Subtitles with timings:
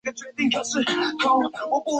[0.03, 0.61] 她怕大家也变得
[1.19, 1.83] 不方便